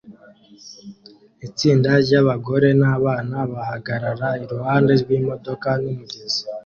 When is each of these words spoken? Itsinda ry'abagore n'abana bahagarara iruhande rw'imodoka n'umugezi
Itsinda 1.47 1.89
ry'abagore 2.05 2.69
n'abana 2.79 3.37
bahagarara 3.53 4.29
iruhande 4.43 4.93
rw'imodoka 5.01 5.69
n'umugezi 5.81 6.41